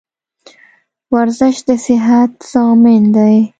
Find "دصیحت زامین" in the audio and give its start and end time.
1.69-3.03